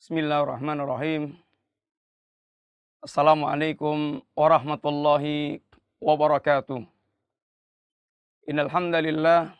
[0.00, 1.36] Bismillahirrahmanirrahim.
[3.04, 5.60] Assalamualaikum warahmatullahi
[6.00, 6.88] wabarakatuh.
[8.48, 9.52] Innal hamdalillah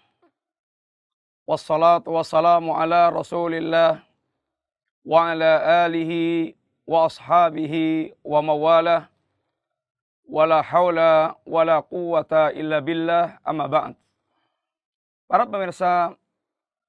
[1.45, 4.01] wassalatu wassalamu ala Rasulillah
[5.05, 6.57] wa ala alihi
[6.89, 9.13] wa ashabihi wa mawalah
[10.25, 13.93] wala haula wala quwata illa billah amma ba'd.
[15.29, 16.17] Para pemirsa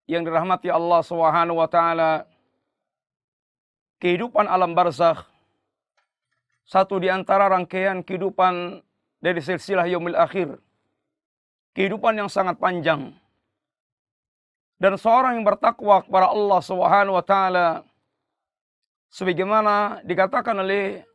[0.08, 2.31] yang dirahmati Allah Subhanahu wa taala,
[4.02, 5.22] kehidupan alam barzakh
[6.66, 8.82] satu di antara rangkaian kehidupan
[9.22, 10.58] dari silsilah yaumil akhir.
[11.78, 13.14] Kehidupan yang sangat panjang.
[14.82, 17.68] Dan seorang yang bertakwa kepada Allah Subhanahu wa taala
[19.14, 21.06] sebagaimana dikatakan oleh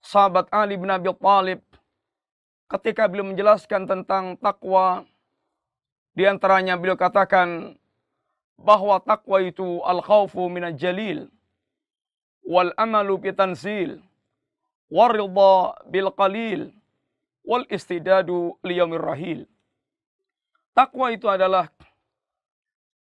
[0.00, 1.60] sahabat Ali bin Abi Thalib
[2.72, 5.04] ketika beliau menjelaskan tentang takwa
[6.16, 7.76] di antaranya beliau katakan
[8.56, 11.28] bahwa takwa itu al-khawfu minal jalil
[12.52, 14.04] wal amalu bitanzil
[14.92, 16.68] waridha bil qalil
[17.48, 19.40] wal istidadu liyaumir rahil.
[20.76, 21.72] Takwa itu adalah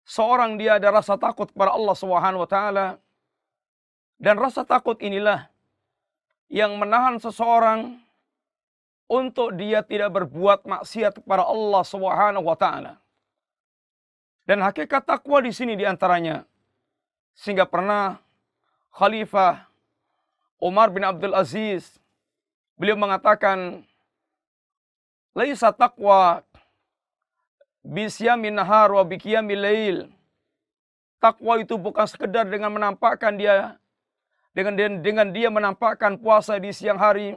[0.02, 2.86] seorang dia ada rasa takut kepada Allah Subhanahu wa taala
[4.18, 5.46] dan rasa takut inilah
[6.50, 8.02] yang menahan seseorang
[9.06, 12.98] untuk dia tidak berbuat maksiat kepada Allah Subhanahu wa taala.
[14.46, 16.46] Dan hakikat takwa di sini di antaranya
[17.34, 18.25] sehingga pernah
[18.96, 19.68] Khalifah
[20.56, 22.00] Umar bin Abdul Aziz
[22.80, 23.84] beliau mengatakan
[25.36, 26.40] laisa taqwa
[27.84, 29.96] bisyamin nahar wa biqiyamil lail.
[31.20, 33.76] Takwa itu bukan sekedar dengan menampakkan dia
[34.56, 37.36] dengan dengan dia menampakkan puasa di siang hari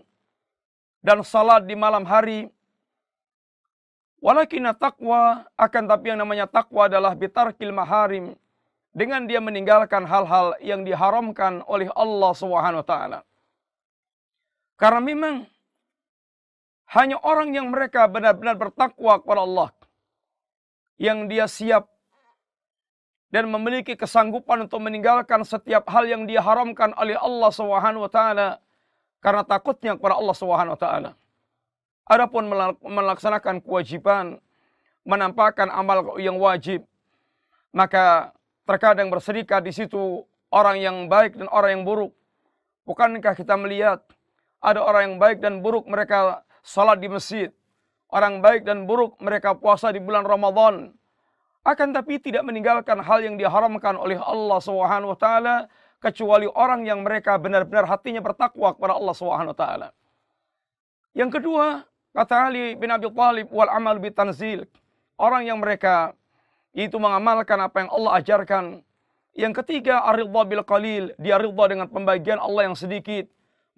[1.04, 2.48] dan salat di malam hari.
[4.24, 8.40] Walakin takwa akan tapi yang namanya takwa adalah bitarkil maharim
[8.94, 13.20] dengan dia meninggalkan hal-hal yang diharamkan oleh Allah Subhanahu wa taala.
[14.80, 15.36] Karena memang
[16.96, 19.70] hanya orang yang mereka benar-benar bertakwa kepada Allah
[20.98, 21.86] yang dia siap
[23.30, 28.58] dan memiliki kesanggupan untuk meninggalkan setiap hal yang diharamkan oleh Allah Subhanahu wa taala
[29.22, 31.12] karena takutnya kepada Allah Subhanahu wa taala.
[32.10, 32.50] Adapun
[32.82, 34.42] melaksanakan kewajiban,
[35.06, 36.82] menampakkan amal yang wajib,
[37.70, 38.34] maka
[38.70, 40.22] terkadang bersedekah di situ
[40.54, 42.14] orang yang baik dan orang yang buruk.
[42.86, 44.06] Bukankah kita melihat
[44.62, 47.50] ada orang yang baik dan buruk mereka salat di masjid.
[48.14, 50.94] Orang baik dan buruk mereka puasa di bulan Ramadan.
[51.66, 55.56] Akan tapi tidak meninggalkan hal yang diharamkan oleh Allah Subhanahu wa taala
[55.98, 59.88] kecuali orang yang mereka benar-benar hatinya bertakwa kepada Allah Subhanahu wa taala.
[61.18, 64.66] Yang kedua, kata Ali bin Abi Thalib wal amal bitanzil.
[65.20, 66.18] Orang yang mereka
[66.74, 68.66] itu mengamalkan apa yang Allah ajarkan.
[69.34, 73.30] Yang ketiga, aridha bil qalil, dia ridha dengan pembagian Allah yang sedikit,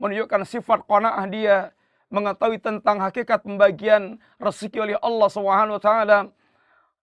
[0.01, 1.71] menunjukkan sifat qanaah dia,
[2.11, 6.19] mengetahui tentang hakikat pembagian rezeki oleh Allah Subhanahu wa taala.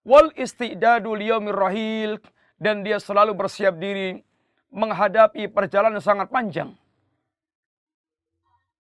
[0.04, 2.21] Wal istidadu liyaumir rahil
[2.60, 4.21] dan dia selalu bersiap diri
[4.69, 6.71] menghadapi perjalanan yang sangat panjang.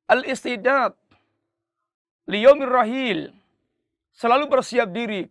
[0.08, 0.92] Al istidad
[2.28, 3.18] liyaumir rahil
[4.12, 5.28] selalu bersiap diri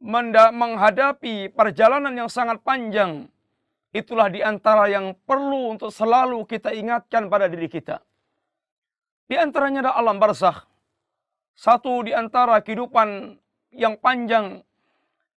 [0.00, 3.28] menghadapi perjalanan yang sangat panjang,
[3.96, 8.04] itulah di antara yang perlu untuk selalu kita ingatkan pada diri kita.
[9.26, 10.68] Di antaranya adalah alam barzakh.
[11.56, 13.40] Satu di antara kehidupan
[13.72, 14.60] yang panjang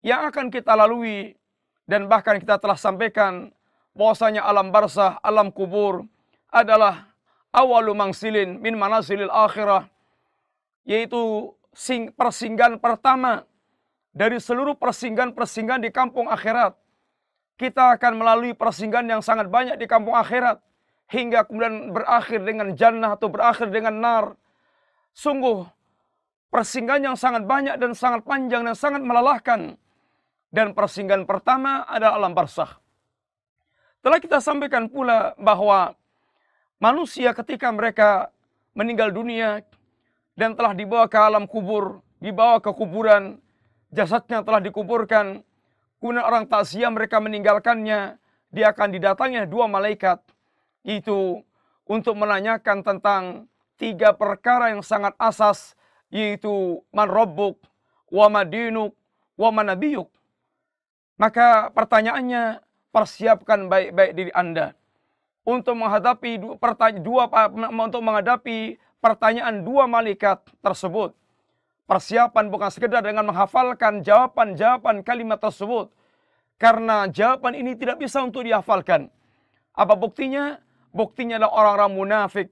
[0.01, 1.37] yang akan kita lalui
[1.85, 3.53] dan bahkan kita telah sampaikan
[3.93, 6.03] bahwasanya alam barzakh, alam kubur
[6.49, 7.05] adalah
[7.53, 9.85] awalu mangsilin min manasilil akhirah
[10.87, 11.53] yaitu
[12.17, 13.45] persinggahan pertama
[14.17, 16.73] dari seluruh persinggahan-persinggahan di kampung akhirat.
[17.53, 20.57] Kita akan melalui persinggahan yang sangat banyak di kampung akhirat.
[21.07, 24.25] Hingga kemudian berakhir dengan jannah atau berakhir dengan nar.
[25.13, 25.69] Sungguh
[26.49, 29.77] persinggahan yang sangat banyak dan sangat panjang dan sangat melelahkan.
[30.49, 32.81] Dan persinggahan pertama adalah alam barzakh.
[34.01, 35.93] Telah kita sampaikan pula bahwa
[36.81, 38.33] manusia ketika mereka
[38.73, 39.61] meninggal dunia
[40.37, 43.41] dan telah dibawa ke alam kubur, dibawa ke kuburan,
[43.91, 45.43] jasadnya telah dikuburkan,
[45.99, 48.19] kemudian orang takziah mereka meninggalkannya,
[48.51, 50.23] dia akan didatangi dua malaikat,
[50.87, 51.43] itu
[51.87, 53.23] untuk menanyakan tentang
[53.79, 55.75] tiga perkara yang sangat asas,
[56.11, 57.59] yaitu man robbuk,
[58.11, 58.95] wa madinuk,
[59.35, 60.07] wa manabiyuk.
[61.17, 62.61] Maka pertanyaannya,
[62.91, 64.73] persiapkan baik-baik diri Anda
[65.45, 66.57] untuk menghadapi dua,
[66.97, 67.23] dua
[67.85, 71.13] untuk menghadapi pertanyaan dua malaikat tersebut.
[71.87, 75.87] Persiapan bukan sekedar dengan menghafalkan jawaban-jawaban kalimat tersebut.
[76.59, 79.07] Karena jawaban ini tidak bisa untuk dihafalkan.
[79.71, 80.59] Apa buktinya?
[80.91, 82.47] Buktinya adalah orang-orang munafik.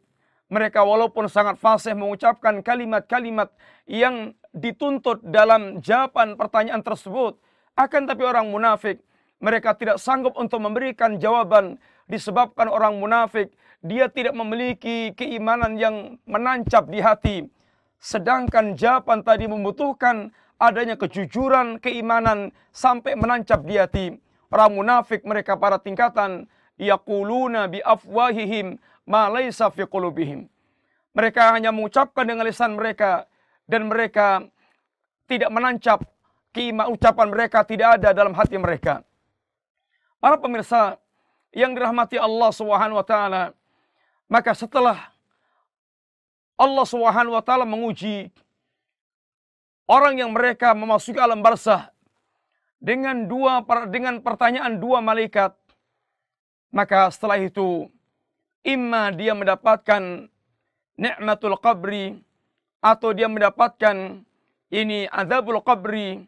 [0.47, 3.51] Mereka walaupun sangat fasih mengucapkan kalimat-kalimat
[3.89, 7.35] yang dituntut dalam jawaban pertanyaan tersebut.
[7.75, 9.03] Akan tapi orang munafik,
[9.43, 11.75] mereka tidak sanggup untuk memberikan jawaban
[12.07, 13.51] disebabkan orang munafik
[13.85, 17.37] dia tidak memiliki keimanan yang menancap di hati.
[17.99, 20.29] Sedangkan jawaban tadi membutuhkan
[20.61, 24.07] adanya kejujuran, keimanan sampai menancap di hati.
[24.53, 26.47] Orang munafik mereka para tingkatan
[26.79, 28.77] yaquluna bi afwahihim
[29.09, 30.47] ma laysa fi qulubihim.
[31.15, 33.25] Mereka hanya mengucapkan dengan lisan mereka
[33.65, 34.43] dan mereka
[35.25, 36.03] tidak menancap
[36.55, 39.03] kima ucapan mereka tidak ada dalam hati mereka.
[40.19, 40.99] Para pemirsa
[41.55, 43.43] yang dirahmati Allah Subhanahu wa taala,
[44.27, 45.14] maka setelah
[46.55, 48.31] Allah Subhanahu wa taala menguji
[49.91, 51.91] orang yang mereka memasuki alam barzah
[52.79, 53.59] dengan dua
[53.91, 55.51] dengan pertanyaan dua malaikat.
[56.71, 57.87] Maka setelah itu
[58.63, 60.27] imma dia mendapatkan
[60.99, 62.19] nikmatul qabri
[62.83, 64.23] atau dia mendapatkan
[64.71, 66.23] ini azabul qabri.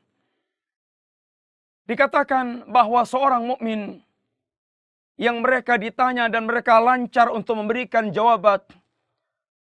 [1.88, 4.04] Dikatakan bahwa seorang mukmin
[5.16, 8.60] yang mereka ditanya dan mereka lancar untuk memberikan jawaban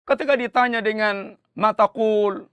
[0.03, 2.47] ketika ditanya dengan mataqul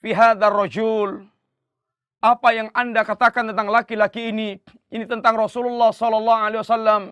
[0.00, 1.26] fi rajul
[2.26, 4.58] apa yang Anda katakan tentang laki-laki ini,
[4.90, 7.02] ini tentang Rasulullah sallallahu alaihi wasallam,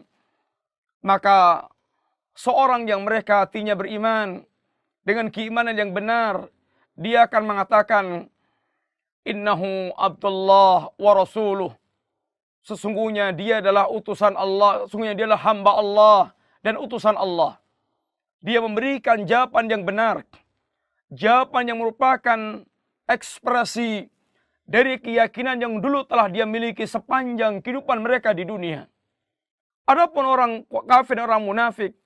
[1.04, 1.68] maka
[2.34, 4.42] seorang yang mereka hatinya beriman
[5.06, 6.48] dengan keimanan yang benar,
[6.98, 8.04] dia akan mengatakan
[9.22, 11.70] innahu Abdullah wa rasuluh.
[12.64, 16.20] Sesungguhnya dia adalah utusan Allah, sesungguhnya dia adalah hamba Allah
[16.64, 17.60] dan utusan Allah.
[18.44, 20.20] Dia memberikan jawaban yang benar.
[21.08, 22.60] Jawaban yang merupakan
[23.08, 24.12] ekspresi
[24.68, 28.84] dari keyakinan yang dulu telah dia miliki sepanjang kehidupan mereka di dunia.
[29.88, 31.96] Adapun orang kafir dan orang munafik,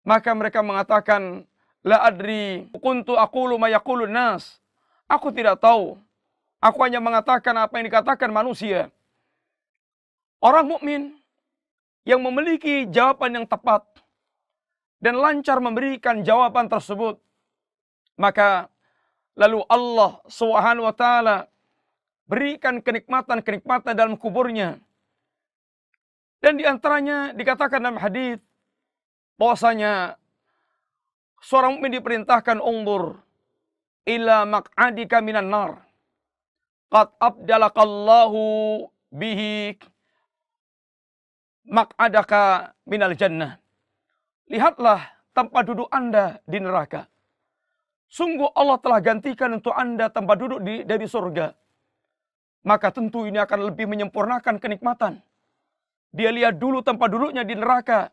[0.00, 1.44] maka mereka mengatakan,
[1.84, 4.58] La adri kuntu aqulu ma yaqulun nas.
[5.06, 6.00] Aku tidak tahu.
[6.58, 8.88] Aku hanya mengatakan apa yang dikatakan manusia.
[10.40, 11.14] Orang mukmin
[12.02, 13.86] yang memiliki jawaban yang tepat
[15.06, 17.22] dan lancar memberikan jawaban tersebut,
[18.18, 18.66] maka
[19.38, 21.46] lalu Allah Subhanahu wa taala
[22.26, 24.82] berikan kenikmatan-kenikmatan dalam kuburnya.
[26.42, 28.42] Dan di antaranya dikatakan dalam hadis
[29.38, 30.18] bahwasanya
[31.38, 33.22] seorang mukmin diperintahkan undur
[34.10, 35.86] ila maq'adika minan nar.
[36.90, 38.42] Qad abdalakallahu
[39.14, 39.78] bihi
[41.70, 43.62] maq'adaka minal jannah.
[44.46, 45.02] Lihatlah
[45.34, 47.10] tempat duduk Anda di neraka.
[48.06, 51.50] Sungguh Allah telah gantikan untuk Anda tempat duduk di, dari surga
[52.66, 55.22] maka tentu ini akan lebih menyempurnakan kenikmatan.
[56.10, 58.10] Dia lihat dulu tempat duduknya di neraka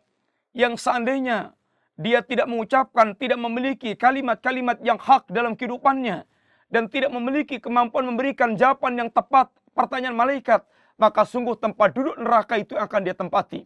[0.54, 1.58] yang seandainya
[1.98, 6.30] dia tidak mengucapkan, tidak memiliki kalimat-kalimat yang hak dalam kehidupannya
[6.70, 10.62] dan tidak memiliki kemampuan memberikan jawaban yang tepat pertanyaan malaikat,
[11.02, 13.66] maka sungguh tempat duduk neraka itu akan dia tempati.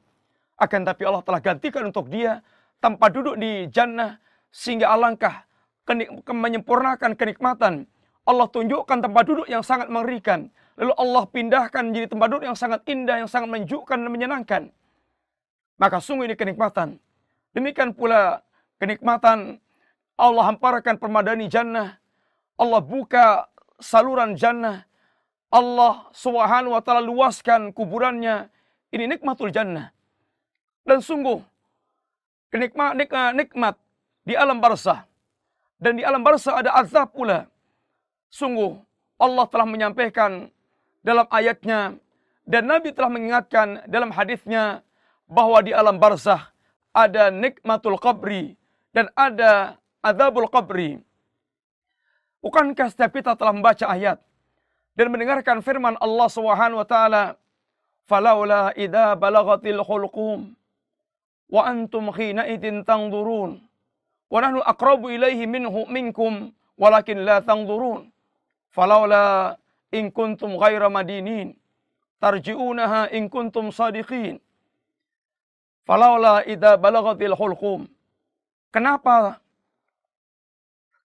[0.56, 2.40] Akan tapi Allah telah gantikan untuk dia
[2.84, 4.22] tempat duduk di jannah
[4.54, 5.46] sehingga alangkah
[5.88, 7.88] kenik menyempurnakan kenikmatan.
[8.28, 12.86] Allah tunjukkan tempat duduk yang sangat mengerikan Lalu Allah pindahkan menjadi tempat duduk yang sangat
[12.86, 14.64] indah, yang sangat menunjukkan dan menyenangkan.
[15.82, 17.02] Maka sungguh ini kenikmatan.
[17.58, 18.46] Demikian pula
[18.78, 19.58] kenikmatan
[20.14, 21.98] Allah hamparkan permadani jannah.
[22.62, 23.50] Allah buka
[23.82, 24.86] saluran jannah.
[25.50, 28.46] Allah subhanahu wa ta'ala luaskan kuburannya.
[28.94, 29.90] Ini nikmatul jannah.
[30.86, 31.42] Dan sungguh
[32.52, 33.76] kenikmat, nikmat, nikmat
[34.28, 35.08] di alam barzah.
[35.78, 37.46] Dan di alam barzah ada azab pula.
[38.34, 38.82] Sungguh
[39.22, 40.50] Allah telah menyampaikan
[41.06, 41.96] dalam ayatnya
[42.48, 44.82] dan Nabi telah mengingatkan dalam hadisnya
[45.30, 46.50] bahwa di alam barzah
[46.96, 48.58] ada nikmatul qabri
[48.90, 50.98] dan ada azabul qabri.
[52.42, 54.18] Bukankah setiap kita telah membaca ayat
[54.98, 57.24] dan mendengarkan firman Allah Subhanahu wa taala,
[58.10, 60.57] "Falaula idza balagatil khulqum
[61.48, 63.64] wa antum khina idin tanzurun
[64.28, 68.12] wa nahnu aqrabu ilaihi minhu minkum walakin la tanzurun."
[68.72, 69.58] Falaula
[69.90, 71.58] in kuntum ghaira madinin
[72.22, 74.38] tarji'unaha in kuntum sadiqin.
[75.88, 77.88] Falaula idza balagatil hulqum.
[78.70, 79.40] Kenapa?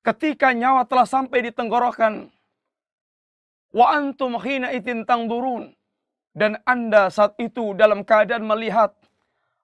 [0.02, 2.26] Ketika nyawa telah sampai di tenggorokan
[3.72, 5.72] wa antum hina itin tangdurun.
[6.32, 8.96] Dan Anda saat itu dalam keadaan melihat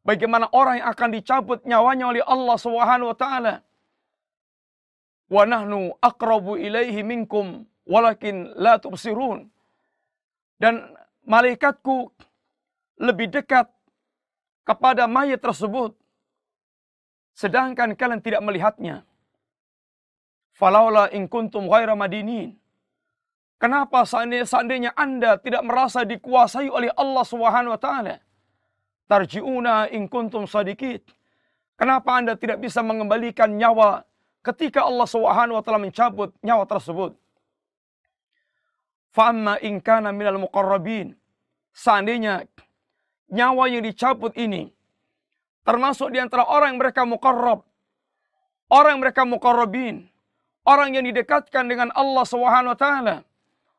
[0.08, 3.54] bagaimana orang yang akan dicabut nyawanya oleh Allah Subhanahu wa taala
[5.28, 9.52] wa nahnu aqrabu ilaihi minkum walakin la tubsirun.
[10.56, 10.96] Dan
[11.28, 12.08] malaikatku
[13.04, 13.68] lebih dekat
[14.64, 15.92] kepada mayat tersebut
[17.36, 19.04] sedangkan kalian tidak melihatnya.
[20.56, 22.58] Falaula in kuntum ghaira madinin.
[23.62, 28.18] Kenapa seandainya Anda tidak merasa dikuasai oleh Allah Subhanahu wa taala?
[29.08, 31.00] Tarjiuna in kuntum sadikit.
[31.80, 34.04] Kenapa Anda tidak bisa mengembalikan nyawa
[34.44, 37.16] ketika Allah Subhanahu wa taala mencabut nyawa tersebut?
[39.16, 41.16] Fa'amma in kana minal muqarrabin.
[41.72, 42.44] Seandainya
[43.32, 44.68] nyawa yang dicabut ini
[45.64, 47.64] termasuk di antara orang yang mereka muqarrab,
[48.68, 50.04] orang yang mereka muqarrabin,
[50.68, 53.16] orang yang didekatkan dengan Allah Subhanahu wa taala.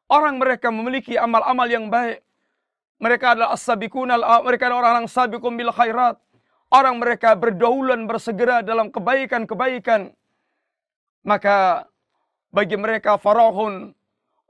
[0.10, 2.26] Orang mereka memiliki amal-amal yang baik.
[3.00, 4.12] Mereka adalah as-sabiqun
[4.44, 6.20] mereka adalah orang-orang sabiqun bil khairat.
[6.70, 10.14] Orang mereka berdaulan bersegera dalam kebaikan-kebaikan.
[11.26, 11.88] Maka
[12.54, 13.96] bagi mereka farahun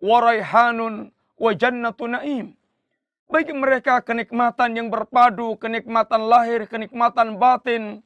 [0.01, 2.57] wa raihanun wa jannatu naim.
[3.29, 8.01] Bagi mereka kenikmatan yang berpadu, kenikmatan lahir, kenikmatan batin.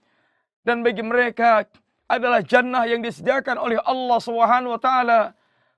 [0.67, 1.63] Dan bagi mereka
[2.11, 5.19] adalah jannah yang disediakan oleh Allah Subhanahu wa taala.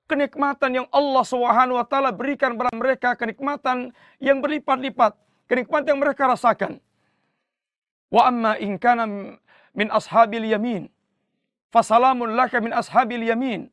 [0.06, 3.90] Kenikmatan yang Allah Subhanahu wa taala berikan kepada mereka kenikmatan
[4.22, 5.18] yang berlipat-lipat,
[5.50, 6.78] kenikmatan yang mereka rasakan.
[8.14, 9.10] Wa amma in kana
[9.74, 10.94] min ashabil yamin
[11.76, 13.68] fasalamun laka min ashabil yamin.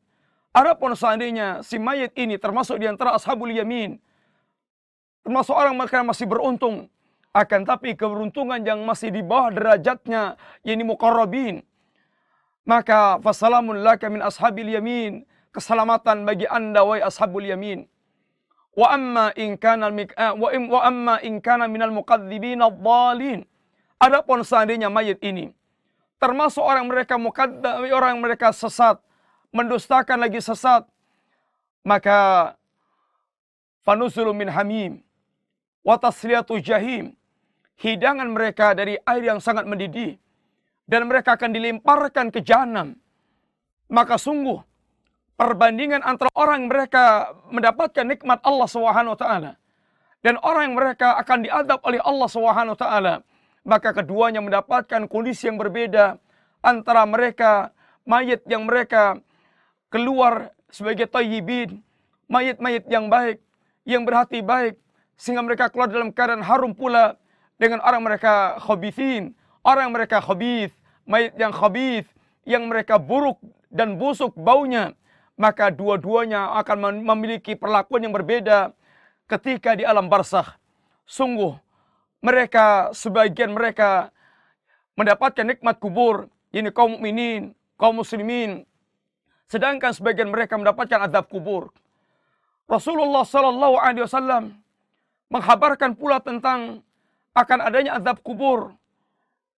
[0.51, 3.97] Adapun seandainya si mayat ini termasuk di antara ashabul yamin,
[5.23, 6.91] termasuk orang mereka masih beruntung,
[7.33, 11.65] akan tapi keberuntungan yang masih di bawah derajatnya, yakni muqarrabin,
[12.67, 15.25] maka fasalamun laka min ashabil yamin.
[15.53, 17.85] Keselamatan bagi anda wahai ashabul yamin.
[18.73, 23.45] Wa amma in kana eh, wa im, wa amma in kana minal muqadzibin ad-dhalin.
[24.01, 25.53] Adapun seandainya mayat ini
[26.23, 28.95] termasuk orang mereka mukadzab, orang mereka sesat,
[29.51, 30.87] mendustakan lagi sesat,
[31.83, 32.55] maka
[33.83, 35.03] fanuzulu min hamim
[35.83, 37.11] wa tasliyatu jahim.
[37.75, 40.15] Hidangan mereka dari air yang sangat mendidih
[40.87, 42.95] dan mereka akan dilemparkan ke jahanam.
[43.91, 44.63] Maka sungguh
[45.35, 49.51] perbandingan antara orang yang mereka mendapatkan nikmat Allah Subhanahu wa taala
[50.23, 53.13] dan orang yang mereka akan diadab oleh Allah Subhanahu wa taala,
[53.67, 56.15] maka keduanya mendapatkan kondisi yang berbeda
[56.63, 57.75] antara mereka
[58.07, 59.19] mayat yang mereka
[59.91, 61.83] keluar sebagai tayyibin,
[62.31, 63.37] mayat-mayat yang baik,
[63.83, 64.79] yang berhati baik
[65.19, 67.19] sehingga mereka keluar dalam keadaan harum pula
[67.61, 70.75] dengan orang mereka khabithin, Orang mereka khabith,
[71.07, 72.03] mayat yang khabith,
[72.43, 73.39] yang mereka buruk
[73.71, 74.91] dan busuk baunya,
[75.39, 78.71] maka dua-duanya akan memiliki perlakuan yang berbeda
[79.27, 80.57] ketika di alam barzakh.
[81.03, 81.57] Sungguh
[82.23, 84.13] mereka sebagian mereka
[84.95, 88.63] mendapatkan nikmat kubur, ini kaum mukminin, kaum muslimin.
[89.49, 91.73] Sedangkan sebagian mereka mendapatkan azab kubur.
[92.69, 94.57] Rasulullah sallallahu alaihi wasallam
[95.27, 96.79] menghabarkan pula tentang
[97.35, 98.71] akan adanya azab kubur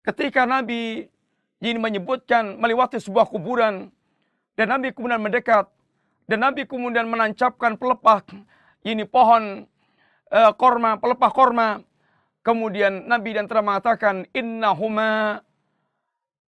[0.04, 1.08] Ketika Nabi
[1.64, 3.88] ini menyebutkan melewati sebuah kuburan
[4.54, 5.66] dan Nabi kemudian mendekat
[6.28, 8.24] dan Nabi kemudian menancapkan pelepah
[8.88, 9.68] ini pohon
[10.32, 11.70] uh, korma, pelepah korma.
[12.44, 15.40] Kemudian Nabi dan telah mengatakan innahuma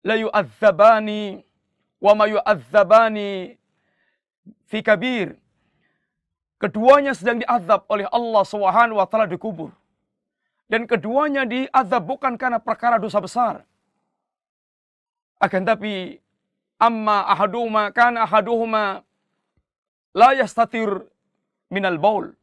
[0.07, 1.43] la yu'adzabani
[1.99, 3.59] wa ma yu'adzabani
[4.71, 5.35] fi kabir.
[6.61, 9.75] Keduanya sedang diazab oleh Allah Subhanahu wa taala di kubur.
[10.71, 13.67] Dan keduanya diazab bukan karena perkara dosa besar.
[15.41, 16.20] Akan tapi
[16.81, 19.05] amma ahaduhuma kana ahaduhuma
[20.17, 21.05] la yastatir
[21.69, 22.33] minal baul.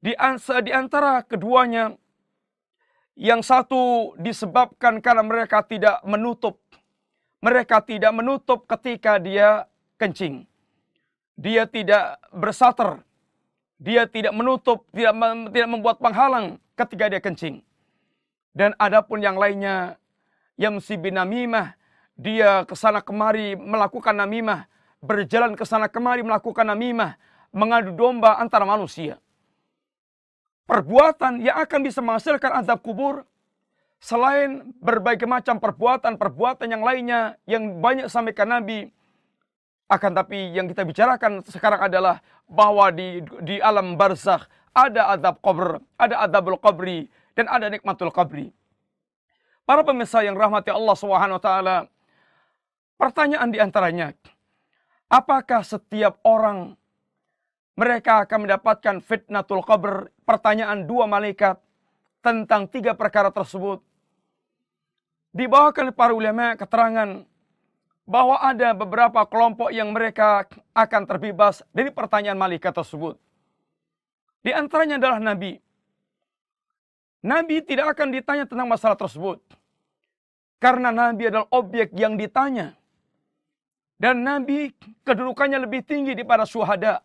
[0.00, 0.16] Di,
[0.64, 1.92] di antara keduanya
[3.14, 6.58] yang satu disebabkan karena mereka tidak menutup.
[7.44, 9.68] Mereka tidak menutup ketika dia
[10.00, 10.48] kencing.
[11.36, 13.04] Dia tidak bersater.
[13.76, 15.12] Dia tidak menutup, tidak,
[15.52, 17.60] tidak membuat penghalang ketika dia kencing.
[18.54, 19.98] Dan adapun yang lainnya,
[20.56, 21.74] yamsi bin namimah,
[22.14, 24.70] dia ke sana kemari melakukan namimah,
[25.02, 27.18] berjalan ke sana kemari melakukan namimah,
[27.50, 29.18] mengadu domba antara manusia.
[30.64, 33.28] Perbuatan yang akan bisa menghasilkan azab kubur,
[34.00, 38.88] selain berbagai macam perbuatan-perbuatan yang lainnya yang banyak sampaikan Nabi,
[39.92, 45.78] akan tapi yang kita bicarakan sekarang adalah bahwa di di alam barzakh ada azab kubur,
[46.00, 48.50] ada azabul qabri, dan ada nikmatul qabri.
[49.64, 51.76] Para pemirsa yang rahmati Allah Subhanahu wa taala,
[52.96, 54.12] pertanyaan di antaranya,
[55.10, 56.74] apakah setiap orang
[57.74, 60.10] mereka akan mendapatkan fitnatul qabr?
[60.24, 61.60] Pertanyaan dua malaikat
[62.24, 63.84] tentang tiga perkara tersebut.
[65.34, 67.26] Dibawakan para ulama keterangan
[68.04, 73.16] bahwa ada beberapa kelompok yang mereka akan terbebas dari pertanyaan malaikat tersebut.
[74.44, 75.56] Di antaranya adalah Nabi.
[77.24, 79.40] Nabi tidak akan ditanya tentang masalah tersebut.
[80.60, 82.76] Karena Nabi adalah objek yang ditanya.
[84.04, 84.68] Dan Nabi
[85.00, 87.00] kedudukannya lebih tinggi daripada suhada.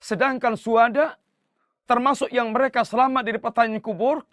[0.00, 1.20] Sedangkan suhada
[1.84, 4.24] termasuk yang mereka selamat dari pertanyaan kubur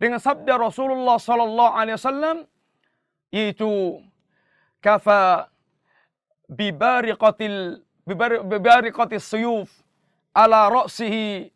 [0.00, 2.36] dengan sabda Rasulullah sallallahu alaihi wasallam
[3.28, 4.00] yaitu
[4.80, 5.52] kafa
[6.48, 7.84] bibariqatil
[8.48, 9.68] bibariqatis suyuf
[10.32, 11.52] ala ra'sihi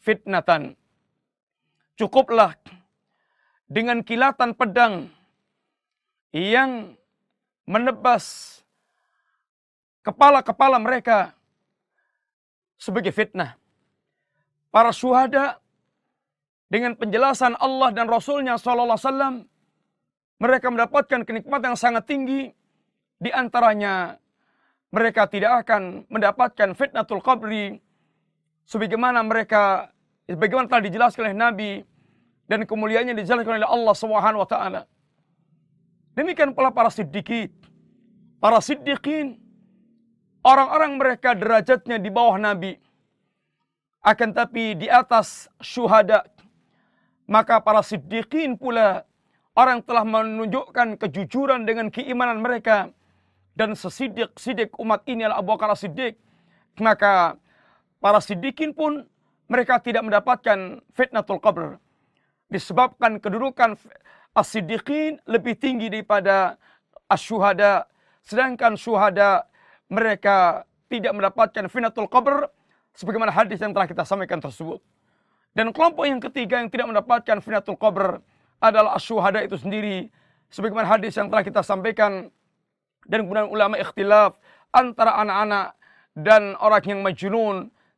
[0.00, 0.72] fitnatan
[2.00, 2.56] cukuplah
[3.68, 5.12] dengan kilatan pedang
[6.32, 6.96] yang
[7.66, 8.56] menebas
[10.06, 11.34] kepala-kepala mereka
[12.78, 13.58] sebagai fitnah.
[14.70, 15.58] Para syuhada
[16.70, 19.34] dengan penjelasan Allah dan Rasulnya Sallallahu Alaihi Wasallam
[20.36, 22.52] mereka mendapatkan kenikmatan yang sangat tinggi
[23.16, 24.20] di antaranya
[24.92, 27.80] mereka tidak akan mendapatkan fitnatul qabri
[28.68, 29.88] sebagaimana mereka
[30.28, 31.72] sebagaimana telah dijelaskan oleh Nabi
[32.46, 34.82] dan kemuliaannya dijelaskan oleh Allah Subhanahu wa taala.
[36.16, 37.52] Demikian pula para siddiqin.
[38.40, 39.36] Para siddiqin
[40.40, 42.80] orang-orang mereka derajatnya di bawah Nabi.
[44.00, 46.24] Akan tapi di atas syuhada.
[47.28, 49.04] Maka para siddiqin pula
[49.52, 52.88] orang telah menunjukkan kejujuran dengan keimanan mereka
[53.56, 56.16] dan sesidik-sidik umat ini adalah Abu Bakar Siddiq.
[56.76, 57.40] Maka
[58.00, 59.08] para siddiqin pun
[59.48, 61.80] mereka tidak mendapatkan fitnatul qabr.
[62.46, 63.74] Disebabkan kedudukan
[64.36, 66.60] as-siddiqin lebih tinggi daripada
[67.10, 67.90] as-syuhada.
[68.22, 69.46] Sedangkan syuhada
[69.90, 72.46] mereka tidak mendapatkan fitnatul qabr
[72.94, 74.78] sebagaimana hadis yang telah kita sampaikan tersebut.
[75.56, 78.20] Dan kelompok yang ketiga yang tidak mendapatkan fitnatul qabr
[78.60, 80.12] adalah as-syuhada itu sendiri.
[80.52, 82.30] Sebagaimana hadis yang telah kita sampaikan
[83.06, 84.38] dan kemudian ulama ikhtilaf
[84.70, 85.74] antara anak-anak
[86.14, 87.56] dan orang yang majnun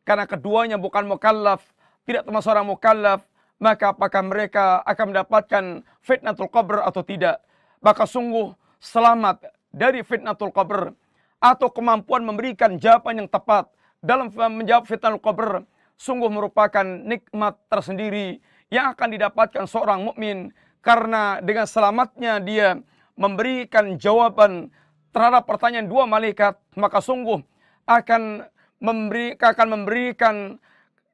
[0.08, 1.60] karena keduanya bukan mukallaf,
[2.08, 3.20] tidak termasuk orang mukallaf,
[3.58, 5.64] maka apakah mereka akan mendapatkan
[6.02, 7.42] fitnatul qabr atau tidak?
[7.82, 10.94] Maka sungguh selamat dari fitnatul qabr
[11.38, 13.70] atau kemampuan memberikan jawaban yang tepat
[14.02, 15.62] dalam menjawab fitnatul qabr
[15.98, 18.38] sungguh merupakan nikmat tersendiri
[18.70, 22.78] yang akan didapatkan seorang mukmin karena dengan selamatnya dia
[23.18, 24.70] memberikan jawaban
[25.10, 27.42] terhadap pertanyaan dua malaikat maka sungguh
[27.90, 28.46] akan
[28.78, 30.34] memberi, akan memberikan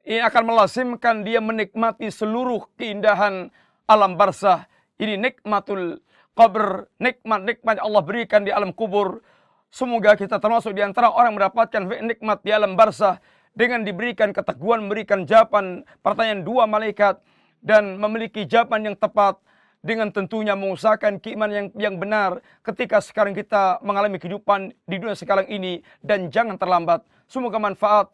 [0.05, 3.49] ini akan melazimkan dia menikmati seluruh keindahan
[3.89, 4.69] alam barzah.
[5.01, 5.99] Ini nikmatul
[6.37, 9.25] qabr, nikmat-nikmat Allah berikan di alam kubur.
[9.73, 13.19] Semoga kita termasuk di antara orang mendapatkan nikmat di alam barzah
[13.57, 17.19] dengan diberikan keteguhan, memberikan jawaban pertanyaan dua malaikat
[17.59, 19.41] dan memiliki jawaban yang tepat
[19.83, 25.45] dengan tentunya mengusahakan keimanan yang yang benar ketika sekarang kita mengalami kehidupan di dunia sekarang
[25.49, 28.13] ini dan jangan terlambat Semoga manfaat.